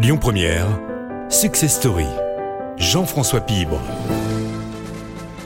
[0.00, 0.68] Lyon Première,
[1.28, 2.06] Success Story.
[2.76, 3.80] Jean-François Pibre.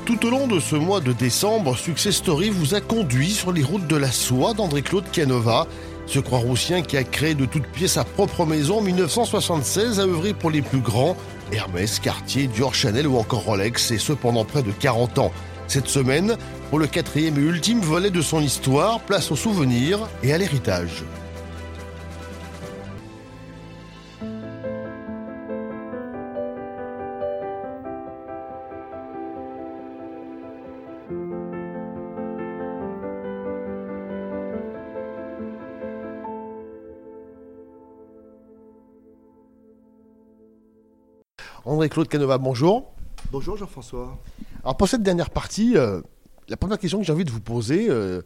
[0.05, 3.63] Tout au long de ce mois de décembre, Success Story vous a conduit sur les
[3.63, 5.67] routes de la soie d'André-Claude Canova,
[6.05, 10.35] ce Croix-Roussien qui a créé de toutes pièces sa propre maison en 1976, a œuvré
[10.35, 11.17] pour les plus grands,
[11.51, 15.33] Hermès, Cartier, Dior, Chanel ou encore Rolex, et ce pendant près de 40 ans.
[15.67, 16.37] Cette semaine,
[16.69, 21.05] pour le quatrième et ultime volet de son histoire, place aux souvenirs et à l'héritage.
[41.65, 42.93] André-Claude Canova, bonjour.
[43.31, 44.19] Bonjour Jean-François.
[44.65, 46.01] Alors pour cette dernière partie, euh,
[46.49, 48.23] la première question que j'ai envie de vous poser, euh,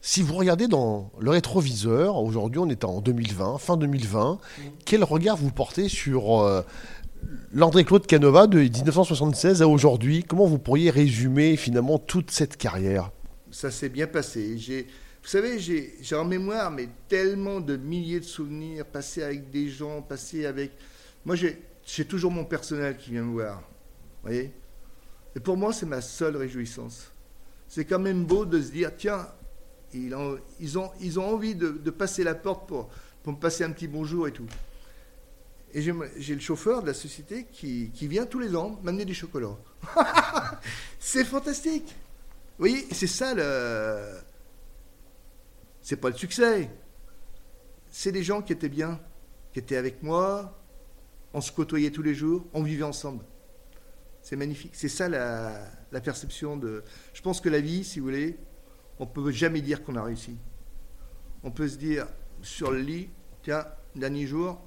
[0.00, 4.38] si vous regardez dans le rétroviseur, aujourd'hui on est en 2020, fin 2020,
[4.86, 6.62] quel regard vous portez sur euh,
[7.52, 10.24] l'André-Claude Canova de 1976 à aujourd'hui?
[10.24, 13.10] Comment vous pourriez résumer finalement toute cette carrière?
[13.50, 14.56] Ça s'est bien passé.
[14.56, 14.84] J'ai,
[15.22, 19.68] vous savez, j'ai, j'ai en mémoire mais tellement de milliers de souvenirs passés avec des
[19.68, 20.70] gens, passés avec...
[21.26, 23.62] Moi j'ai j'ai toujours mon personnel qui vient me voir.
[24.22, 24.52] Voyez
[25.34, 27.10] Et pour moi, c'est ma seule réjouissance.
[27.66, 29.26] C'est quand même beau de se dire, tiens,
[29.94, 32.90] ils ont, ils ont, ils ont envie de, passer la porte pour,
[33.22, 34.46] pour me passer un petit bonjour et tout.
[35.72, 39.14] Et j'ai le chauffeur de la société qui, qui vient tous les ans m'amener du
[39.14, 39.56] chocolat.
[40.98, 41.94] c'est fantastique.
[42.58, 44.18] Vous voyez, c'est ça le.
[45.82, 46.70] C'est pas le succès.
[47.90, 48.98] C'est des gens qui étaient bien,
[49.52, 50.58] qui étaient avec moi,
[51.34, 53.24] on se côtoyait tous les jours, on vivait ensemble.
[54.22, 54.72] C'est magnifique.
[54.74, 56.82] C'est ça la, perception de.
[57.14, 58.36] Je pense que la vie, si vous voulez,
[58.98, 60.36] on ne peut jamais dire qu'on a réussi.
[61.42, 62.06] On peut se dire
[62.42, 63.08] sur le lit,
[63.42, 64.60] tiens, dernier jour,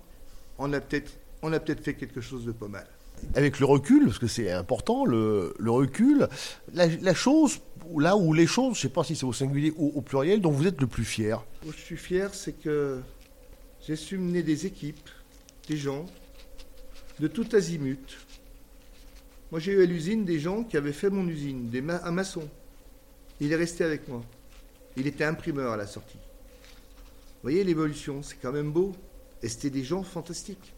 [0.58, 2.88] on a peut-être on a peut-être fait quelque chose de pas mal.
[3.36, 6.28] Avec le recul, parce que c'est important, le, recul,
[6.74, 7.60] la, chose,
[7.96, 10.42] là où les choses, je ne sais pas si c'est au singulier ou au pluriel,
[10.42, 11.44] dont vous êtes le plus fier.
[11.66, 13.00] je suis fier, c'est que
[13.86, 15.10] j'ai su mener des équipes,
[15.68, 16.06] des gens,
[17.22, 18.18] de tout azimut.
[19.52, 22.50] Moi, j'ai eu à l'usine des gens qui avaient fait mon usine, des un maçon.
[23.40, 24.24] Il est resté avec moi.
[24.98, 26.18] Il était imprimeur à la sortie.
[26.18, 28.94] Vous voyez l'évolution, c'est quand même beau.
[29.44, 30.74] Et c'était des gens fantastiques.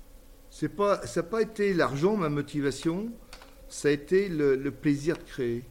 [0.50, 3.12] C'est pas, ça n'a pas été l'argent, ma motivation,
[3.70, 5.64] ça a été le, plaisir de créer,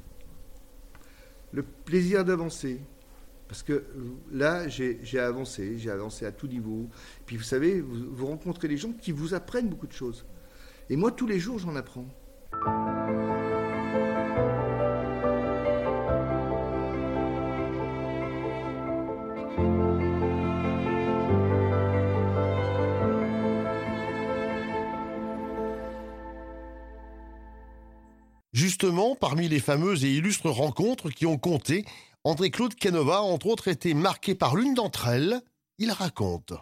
[1.52, 2.80] le plaisir d'avancer.
[3.46, 3.84] Parce que
[4.32, 6.88] là, j'ai avancé, j'ai avancé à tout niveau.
[7.26, 10.24] Puis vous savez, vous rencontrez des gens qui vous apprennent beaucoup de choses.
[10.90, 12.06] Et moi, tous les jours, j'en apprends.
[28.52, 31.84] Justement, parmi les fameuses et illustres rencontres qui ont compté,
[32.24, 35.40] André-Claude Canova, entre autres, était marqué par l'une d'entre elles.
[35.78, 36.52] Il raconte.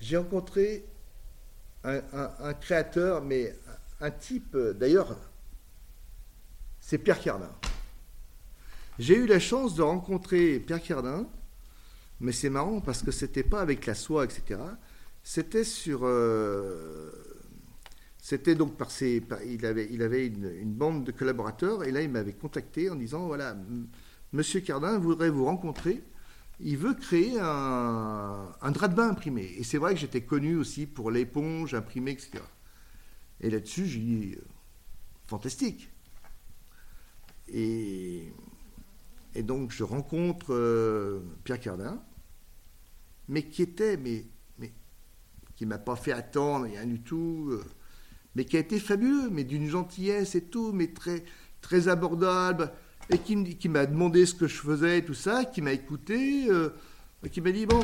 [0.00, 0.86] J'ai rencontré
[1.88, 3.54] un, créateur, mais
[4.00, 5.16] un type, d'ailleurs,
[6.80, 7.50] c'est Pierre Cardin.
[8.98, 11.26] J'ai eu la chance de rencontrer Pierre Cardin,
[12.20, 14.60] mais c'est marrant parce que c'était pas avec la soie, etc.
[15.22, 16.00] C'était sur.
[16.02, 17.10] Euh,
[18.20, 19.22] c'était donc par ses.
[19.46, 23.56] il avait, une, bande de collaborateurs et là il m'avait contacté en disant voilà,
[24.32, 26.02] Monsieur Cardin voudrait vous rencontrer
[26.60, 29.54] il veut créer un, drap de bain imprimé.
[29.58, 32.40] Et c'est vrai que j'étais connu aussi pour l'éponge imprimée, etc.
[33.40, 34.40] Et là-dessus, j'ai dit, euh,
[35.26, 35.90] fantastique.
[37.48, 38.32] Et,
[39.36, 42.02] donc, je rencontre euh, Pierre Cardin,
[43.28, 44.24] mais qui était, mais,
[45.54, 47.64] qui m'a pas fait attendre, rien du tout, euh,
[48.34, 51.24] mais qui a été fabuleux, mais d'une gentillesse et tout, mais très,
[51.60, 52.72] très abordable
[53.10, 56.70] et qui, m'a demandé ce que je faisais tout ça, qui m'a écouté, euh,
[57.24, 57.80] et qui m'a dit Bon,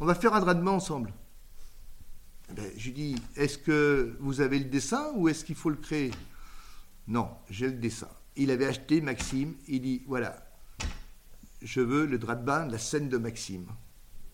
[0.00, 1.12] on va faire un drap ensemble.
[2.50, 5.70] Eh ben, je lui dis Est-ce que vous avez le dessin ou est-ce qu'il faut
[5.70, 6.10] le créer?
[7.06, 8.08] Non, j'ai le dessin.
[8.36, 10.42] Il avait acheté Maxime, il dit Voilà,
[11.62, 13.66] je veux le drap de bain de la scène de Maxime.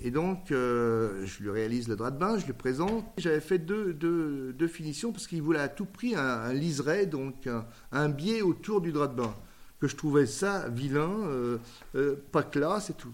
[0.05, 3.05] Et donc, euh, je lui réalise le drap de bain, je lui présente.
[3.19, 7.49] J'avais fait deux, deux, finitions parce qu'il voulait à tout prix un, liseré, donc
[7.93, 9.35] un, biais autour du drap de bain.
[9.79, 11.59] Que je trouvais ça vilain, euh,
[11.95, 13.13] euh, pas classe et tout.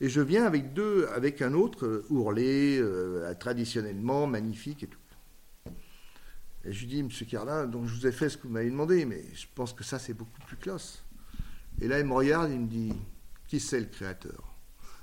[0.00, 2.82] Et je viens avec deux, avec un autre, ourlé,
[3.38, 4.98] traditionnellement, magnifique et tout.
[6.64, 8.70] Et je lui dis, Monsieur Carlin, donc je vous ai fait ce que vous m'avez
[8.70, 11.02] demandé, mais je pense que ça, c'est beaucoup plus classe.
[11.82, 12.94] Et là, il me regarde, il me dit,
[13.46, 14.47] qui c'est le créateur?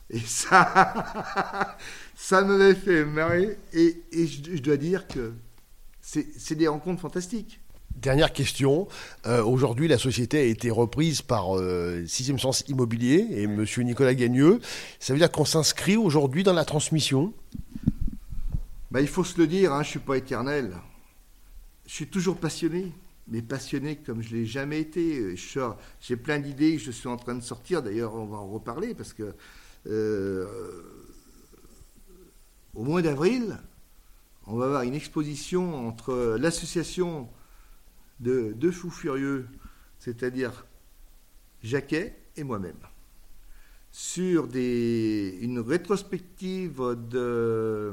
[0.10, 1.78] Et ça,
[2.16, 3.58] ça m'avait fait marrer.
[3.74, 5.34] Et, je, dois dire que
[6.02, 7.60] c'est des rencontres fantastiques.
[7.96, 8.88] Dernière question.
[9.26, 14.14] Euh, aujourd'hui, la société a été reprise par euh, Sixième Sens Immobilier et Monsieur Nicolas
[14.14, 14.60] Gagneux.
[15.00, 17.34] Ça veut dire qu'on s'inscrit aujourd'hui dans la transmission?
[18.92, 20.74] Bah, Il faut se le dire, hein, je ne suis pas éternel.
[21.88, 22.92] Je suis toujours passionné,
[23.28, 25.36] mais passionné comme je ne l'ai jamais été.
[26.02, 27.82] J'ai plein d'idées que je suis en train de sortir.
[27.82, 29.34] D'ailleurs, on va en reparler parce que
[29.86, 30.44] au
[32.84, 33.58] mois d'avril,
[34.48, 37.30] on va avoir une exposition entre l'association
[38.20, 39.48] de deux fous furieux,
[40.00, 40.66] c'est-à-dire
[41.64, 42.78] Jacquet et moi-même,
[43.92, 47.92] sur des, une rétrospective de,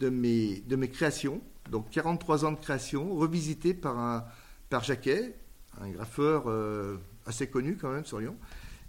[0.00, 4.24] mes, créations, donc 43 ans de création, revisité par, un,
[4.70, 5.34] par Jacquet,
[5.80, 8.36] un graffeur euh, assez connu quand même sur Lyon.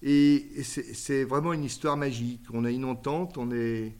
[0.01, 2.45] Et, c'est vraiment une histoire magique.
[2.53, 3.95] On a une entente, on est.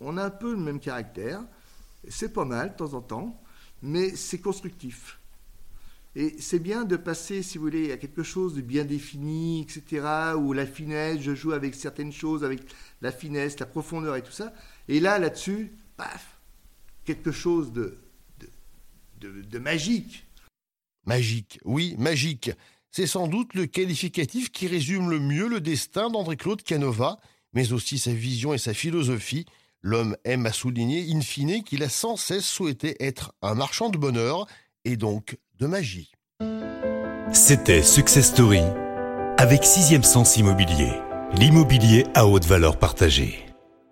[0.00, 1.44] On a un peu le même caractère.
[2.08, 3.42] C'est pas mal de temps en temps,
[3.80, 5.18] mais c'est constructif.
[6.16, 10.34] Et c'est bien de passer, si vous voulez, à quelque chose de bien défini, etc.,
[10.36, 12.60] où la finesse, je joue avec certaines choses, avec
[13.00, 14.52] la finesse, la profondeur et tout ça.
[14.86, 16.38] Et là, là-dessus, paf,
[17.04, 17.98] quelque chose de,
[19.20, 20.26] de, de magique.
[21.04, 22.50] Magique, oui, magique.
[22.96, 27.18] C'est sans doute le qualificatif qui résume le mieux le destin d'André-Claude Canova,
[27.52, 29.46] mais aussi sa vision et sa philosophie.
[29.82, 33.98] L'homme aime à souligner, in fine, qu'il a sans cesse souhaité être un marchand de
[33.98, 34.46] bonheur
[34.84, 36.12] et donc de magie.
[37.32, 38.62] C'était Success Story
[39.38, 40.92] avec Sixième Sens Immobilier,
[41.32, 43.44] l'immobilier à haute valeur partagée.